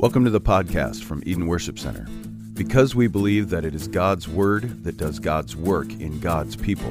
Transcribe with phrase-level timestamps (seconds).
[0.00, 2.06] Welcome to the podcast from Eden Worship Center.
[2.54, 6.90] Because we believe that it is God's Word that does God's work in God's people,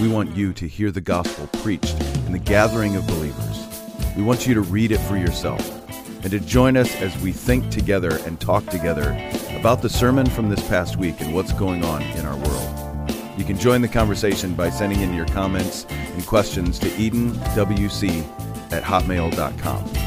[0.00, 1.94] we want you to hear the gospel preached
[2.26, 3.68] in the gathering of believers.
[4.16, 5.64] We want you to read it for yourself
[6.24, 9.10] and to join us as we think together and talk together
[9.56, 13.38] about the sermon from this past week and what's going on in our world.
[13.38, 18.82] You can join the conversation by sending in your comments and questions to edenwc at
[18.82, 20.01] hotmail.com.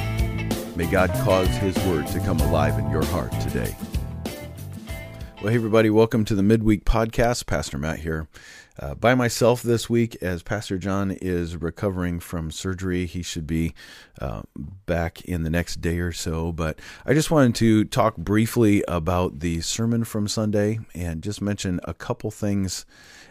[0.76, 3.74] May God cause His word to come alive in your heart today.
[5.46, 7.46] Well, hey, everybody, welcome to the Midweek Podcast.
[7.46, 8.28] Pastor Matt here.
[8.80, 13.06] Uh, by myself this week, as Pastor John is recovering from surgery.
[13.06, 13.76] He should be
[14.20, 14.42] uh,
[14.88, 16.52] back in the next day or so.
[16.52, 21.80] But I just wanted to talk briefly about the sermon from Sunday and just mention
[21.84, 22.88] a couple things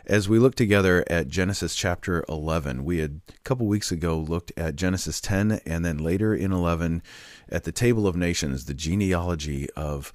[0.06, 2.84] as we look together at Genesis chapter 11.
[2.84, 7.02] We had a couple weeks ago looked at Genesis 10 and then later in 11
[7.48, 10.12] at the table of nations, the genealogy of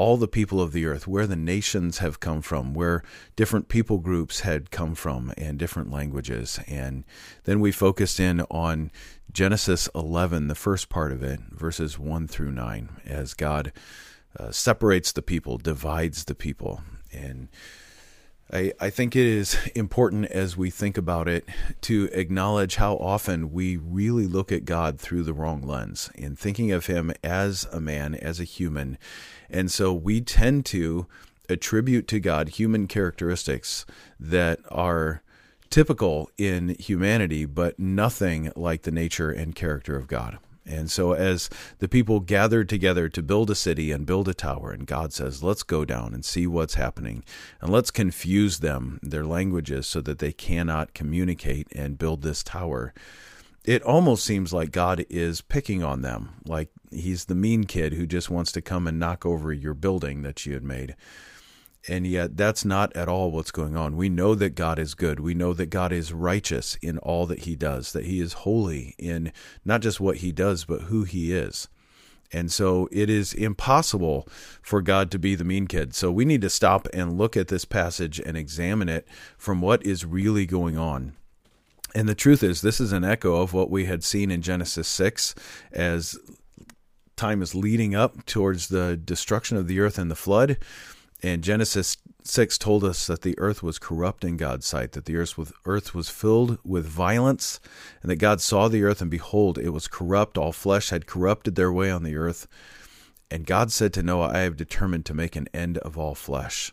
[0.00, 3.02] all the people of the earth, where the nations have come from, where
[3.36, 6.58] different people groups had come from, and different languages.
[6.66, 7.04] And
[7.44, 8.90] then we focused in on
[9.30, 13.72] Genesis 11, the first part of it, verses 1 through 9, as God
[14.38, 16.80] uh, separates the people, divides the people.
[17.12, 17.48] And
[18.52, 21.44] I, I think it is important as we think about it
[21.82, 26.72] to acknowledge how often we really look at God through the wrong lens in thinking
[26.72, 28.98] of Him as a man, as a human.
[29.48, 31.06] And so we tend to
[31.48, 33.84] attribute to God human characteristics
[34.18, 35.22] that are
[35.68, 40.38] typical in humanity, but nothing like the nature and character of God.
[40.70, 44.70] And so, as the people gathered together to build a city and build a tower,
[44.70, 47.24] and God says, Let's go down and see what's happening,
[47.60, 52.94] and let's confuse them, their languages, so that they cannot communicate and build this tower.
[53.64, 58.06] It almost seems like God is picking on them, like he's the mean kid who
[58.06, 60.94] just wants to come and knock over your building that you had made.
[61.88, 63.96] And yet, that's not at all what's going on.
[63.96, 65.18] We know that God is good.
[65.18, 68.94] We know that God is righteous in all that He does, that He is holy
[68.98, 69.32] in
[69.64, 71.68] not just what He does, but who He is.
[72.32, 74.28] And so it is impossible
[74.62, 75.94] for God to be the mean kid.
[75.94, 79.84] So we need to stop and look at this passage and examine it from what
[79.84, 81.14] is really going on.
[81.94, 84.86] And the truth is, this is an echo of what we had seen in Genesis
[84.86, 85.34] 6
[85.72, 86.16] as
[87.16, 90.56] time is leading up towards the destruction of the earth and the flood.
[91.22, 95.16] And Genesis 6 told us that the earth was corrupt in God's sight, that the
[95.16, 97.60] earth was, earth was filled with violence,
[98.02, 100.38] and that God saw the earth, and behold, it was corrupt.
[100.38, 102.46] All flesh had corrupted their way on the earth.
[103.30, 106.72] And God said to Noah, I have determined to make an end of all flesh.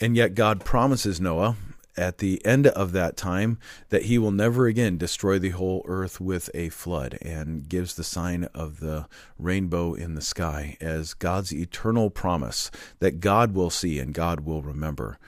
[0.00, 1.56] And yet God promises Noah
[1.96, 3.58] at the end of that time
[3.90, 8.04] that he will never again destroy the whole earth with a flood and gives the
[8.04, 9.06] sign of the
[9.38, 12.70] rainbow in the sky as God's eternal promise
[13.00, 15.18] that God will see and God will remember.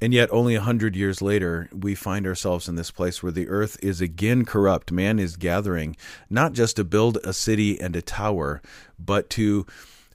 [0.00, 3.48] And yet, only a hundred years later, we find ourselves in this place where the
[3.48, 4.90] earth is again corrupt.
[4.90, 5.94] Man is gathering
[6.28, 8.60] not just to build a city and a tower,
[8.98, 9.64] but to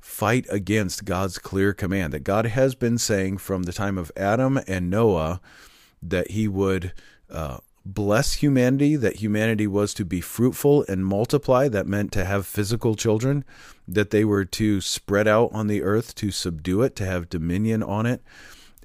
[0.01, 4.59] fight against God's clear command that God has been saying from the time of Adam
[4.67, 5.39] and Noah
[6.01, 6.93] that he would
[7.29, 11.67] uh, bless humanity, that humanity was to be fruitful and multiply.
[11.67, 13.45] That meant to have physical children,
[13.87, 17.81] that they were to spread out on the earth, to subdue it, to have dominion
[17.81, 18.21] on it.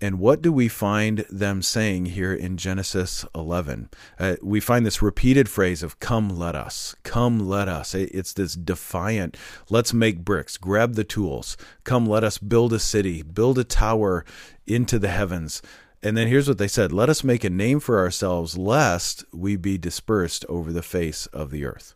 [0.02, 3.88] And what do we find them saying here in Genesis 11?
[4.18, 6.96] Uh, we find this repeated phrase of, Come, let us.
[7.04, 7.94] Come, let us.
[7.94, 9.36] It's this defiant,
[9.70, 11.56] let's make bricks, grab the tools.
[11.84, 14.24] Come, let us build a city, build a tower
[14.66, 15.62] into the heavens.
[16.02, 19.56] And then here's what they said Let us make a name for ourselves, lest we
[19.56, 21.94] be dispersed over the face of the earth.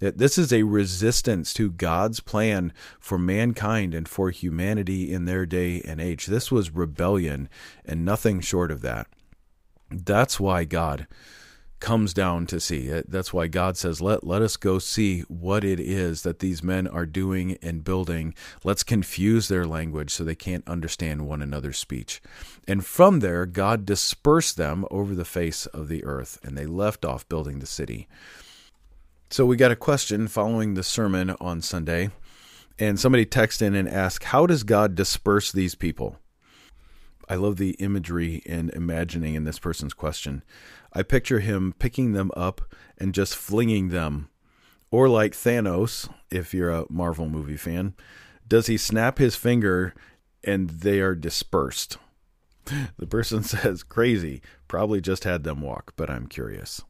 [0.00, 5.82] This is a resistance to God's plan for mankind and for humanity in their day
[5.84, 6.26] and age.
[6.26, 7.48] This was rebellion
[7.84, 9.08] and nothing short of that.
[9.90, 11.08] That's why God
[11.80, 12.88] comes down to see.
[13.06, 16.86] That's why God says, let, let us go see what it is that these men
[16.86, 18.34] are doing and building.
[18.64, 22.20] Let's confuse their language so they can't understand one another's speech.
[22.66, 27.04] And from there, God dispersed them over the face of the earth, and they left
[27.04, 28.08] off building the city.
[29.30, 32.10] So we got a question following the sermon on Sunday,
[32.78, 36.18] and somebody texted in and asked, How does God disperse these people?
[37.28, 40.42] I love the imagery and imagining in this person's question.
[40.92, 42.62] I picture him picking them up
[42.96, 44.30] and just flinging them.
[44.90, 47.94] Or like Thanos, if you're a Marvel movie fan,
[48.46, 49.94] does he snap his finger
[50.42, 51.98] and they are dispersed?
[52.98, 54.42] The person says, crazy.
[54.66, 56.82] Probably just had them walk, but I'm curious.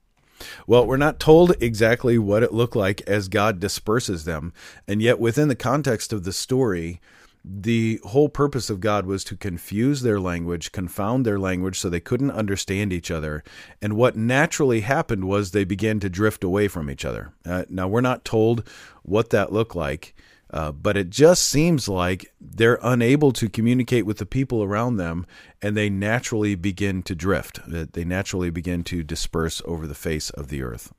[0.66, 4.52] Well, we're not told exactly what it looked like as God disperses them.
[4.86, 7.00] And yet, within the context of the story,
[7.50, 12.00] the whole purpose of God was to confuse their language, confound their language so they
[12.00, 13.42] couldn't understand each other.
[13.80, 17.32] And what naturally happened was they began to drift away from each other.
[17.46, 18.68] Uh, now, we're not told
[19.02, 20.14] what that looked like.
[20.50, 25.26] Uh, but it just seems like they're unable to communicate with the people around them
[25.60, 27.60] and they naturally begin to drift.
[27.66, 30.90] They naturally begin to disperse over the face of the earth.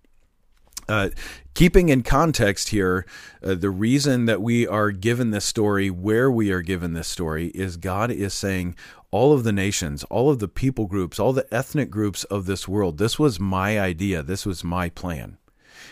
[0.90, 1.10] Uh,
[1.54, 3.06] keeping in context here,
[3.44, 7.50] uh, the reason that we are given this story, where we are given this story,
[7.50, 8.76] is God is saying,
[9.12, 12.68] all of the nations, all of the people groups, all the ethnic groups of this
[12.68, 15.38] world, this was my idea, this was my plan.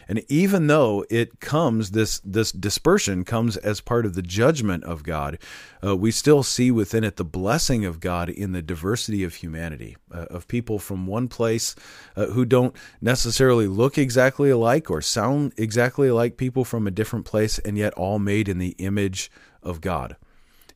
[0.08, 5.04] And even though it comes, this this dispersion comes as part of the judgment of
[5.04, 5.38] God,
[5.84, 9.98] uh, we still see within it the blessing of God in the diversity of humanity,
[10.12, 11.76] uh, of people from one place
[12.16, 17.26] uh, who don't necessarily look exactly alike or sound exactly like people from a different
[17.26, 19.30] place, and yet all made in the image
[19.62, 20.16] of God.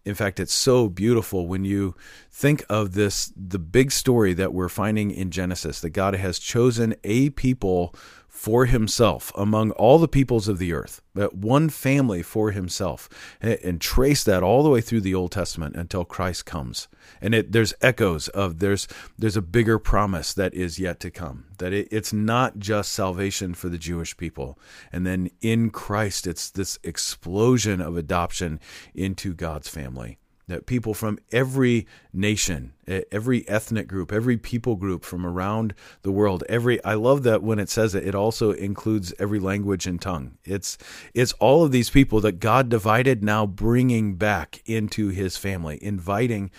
[0.04, 1.96] In fact, it's so beautiful when you
[2.32, 6.96] think of this the big story that we're finding in Genesis that God has chosen
[7.04, 7.94] a people
[8.32, 13.10] for himself among all the peoples of the earth, that one family for himself,
[13.42, 16.88] and, and, trace that all the way through the Old Testament until Christ comes.
[17.22, 18.88] And it, there's echoes of there's
[19.20, 21.46] there's a bigger promise that is yet to come.
[21.58, 24.58] That it, it's not just salvation for the Jewish people,
[24.94, 28.62] and then in Christ it's this explosion of adoption
[28.96, 30.18] into God's family
[30.48, 32.74] that people from every nation,
[33.12, 37.60] every ethnic group, every people group from around the world, every I love that when
[37.60, 40.38] it says it, it also includes every language and tongue.
[40.44, 40.78] It's
[41.14, 46.52] it's all of these people that God divided now bringing back into his family, inviting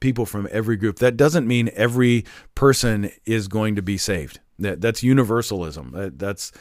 [0.00, 0.98] people from every group.
[0.98, 2.24] That doesn't mean every
[2.54, 4.40] person is going to be saved.
[4.58, 5.92] That that's universalism.
[5.92, 6.52] That, that's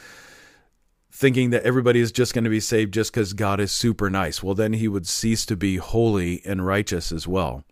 [1.18, 4.44] thinking that everybody is just going to be saved just because God is super nice.
[4.44, 7.64] Well, then he would cease to be holy and righteous as well.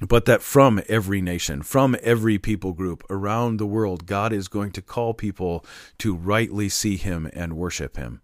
[0.00, 4.72] But that from every nation, from every people group around the world, God is going
[4.72, 5.66] to call people
[5.98, 8.22] to rightly see him and worship him.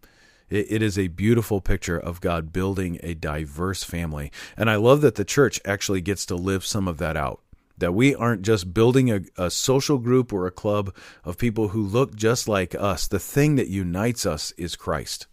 [0.48, 4.32] It is a beautiful picture of God building a diverse family.
[4.56, 7.42] And I love that the church actually gets to live some of that out
[7.78, 10.94] that we aren't just building a, a, social group or a club
[11.24, 13.06] of people who look just like us.
[13.06, 15.26] The thing that unites us is Christ.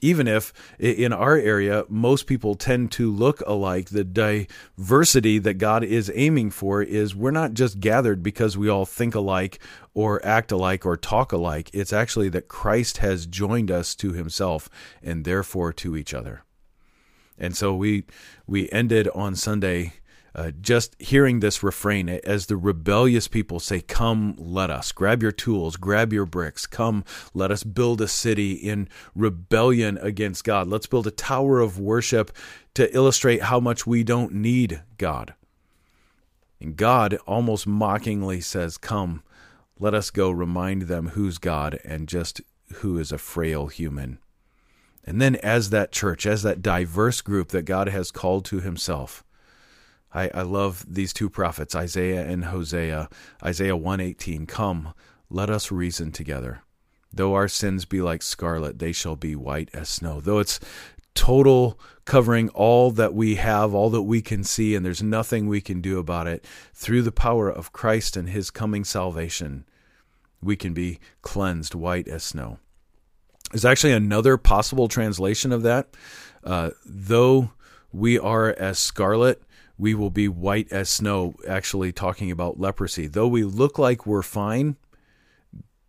[0.00, 5.82] Even if in our area, most people tend to look alike, the diversity that God
[5.82, 9.58] is aiming for is we're not just gathered because we all think alike
[9.94, 11.70] or act alike or talk alike.
[11.72, 14.68] It's actually that Christ has joined us to himself
[15.02, 16.42] and therefore to each other.
[17.38, 18.04] And so we
[18.46, 19.94] we ended on Sunday
[20.34, 24.90] uh, just hearing this refrain as the rebellious people say, Come, let us.
[24.90, 26.66] Grab your tools, grab your bricks.
[26.66, 27.04] Come,
[27.34, 30.66] let us build a city in rebellion against God.
[30.66, 32.32] Let's build a tower of worship
[32.74, 35.34] to illustrate how much we don't need God.
[36.60, 39.22] And God almost mockingly says, Come,
[39.78, 42.40] let us go remind them who's God and just
[42.76, 44.18] who is a frail human.
[45.04, 49.22] And then, as that church, as that diverse group that God has called to himself,
[50.14, 53.08] I, I love these two prophets, Isaiah and Hosea.
[53.44, 54.94] Isaiah 118, Come,
[55.28, 56.62] let us reason together.
[57.12, 60.20] Though our sins be like scarlet, they shall be white as snow.
[60.20, 60.60] Though it's
[61.14, 65.60] total covering all that we have, all that we can see, and there's nothing we
[65.60, 69.64] can do about it, through the power of Christ and his coming salvation,
[70.42, 72.58] we can be cleansed white as snow.
[73.52, 75.88] There's actually another possible translation of that.
[76.42, 77.52] Uh, though
[77.92, 79.40] we are as scarlet,
[79.76, 83.06] we will be white as snow, actually talking about leprosy.
[83.06, 84.76] Though we look like we're fine,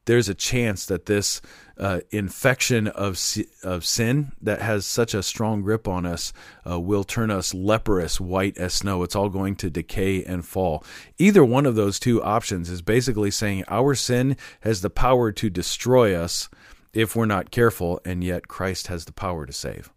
[0.05, 1.41] there's a chance that this
[1.79, 3.19] uh, infection of
[3.63, 6.31] of sin that has such a strong grip on us
[6.69, 9.01] uh, will turn us leprous, white as snow.
[9.01, 10.83] It's all going to decay and fall.
[11.17, 15.49] Either one of those two options is basically saying our sin has the power to
[15.49, 16.49] destroy us
[16.93, 19.91] if we're not careful, and yet Christ has the power to save.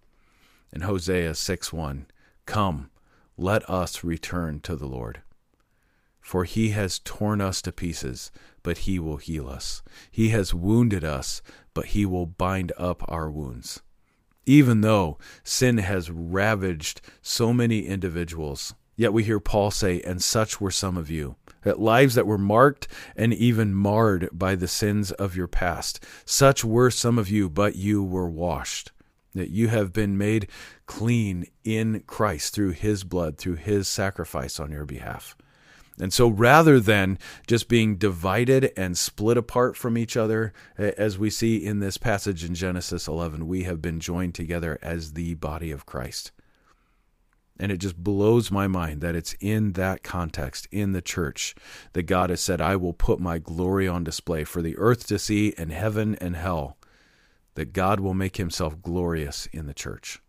[0.73, 2.07] In Hosea six one,
[2.47, 2.89] come
[3.39, 5.23] let us return to the Lord.
[6.21, 8.31] For he has torn us to pieces,
[8.63, 9.83] but he will heal us.
[10.11, 11.41] He has wounded us,
[11.73, 13.81] but he will bind up our wounds.
[14.45, 20.61] Even though sin has ravaged so many individuals, yet we hear Paul say, And such
[20.61, 21.37] were some of you.
[21.63, 26.05] That lives that were marked and even marred by the sins of your past.
[26.25, 28.91] Such were some of you, but you were washed
[29.35, 30.49] that you have been made
[30.87, 35.37] clean in Christ through his blood, through his sacrifice on your behalf.
[36.01, 41.29] And so rather than just being divided and split apart from each other, as we
[41.29, 45.71] see in this passage in Genesis 11, we have been joined together as the body
[45.73, 46.31] of Christ.
[47.59, 51.57] And it just blows my mind that it's in that context, in the church,
[51.93, 55.19] that God has said, I will put my glory on display for the earth to
[55.19, 56.77] see and heaven and hell,
[57.59, 60.23] that God will make himself glorious in the church.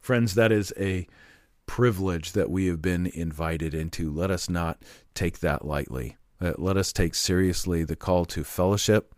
[0.00, 1.06] Friends, that is a
[1.66, 4.10] privilege that we have been invited into.
[4.10, 4.80] Let us not
[5.14, 6.16] take that lightly.
[6.40, 9.14] Uh, let us take seriously the call to fellowship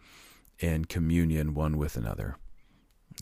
[0.60, 2.34] and communion one with another.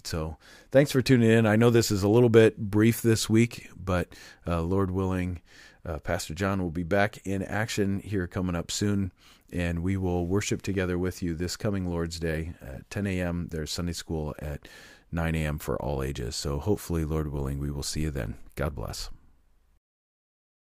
[0.02, 0.38] So,
[0.70, 1.44] thanks for tuning in.
[1.44, 4.08] I know this is a little bit brief this week, but
[4.46, 5.42] uh, Lord willing,
[5.84, 9.12] uh, Pastor John will be back in action here coming up soon,
[9.52, 13.48] and we will worship together with you this coming Lord's Day at 10 a.m.
[13.50, 14.68] There's Sunday school at
[15.12, 15.58] 9 a.m.
[15.58, 16.36] for all ages.
[16.36, 18.36] So, hopefully, Lord willing, we will see you then.
[18.54, 19.10] God bless.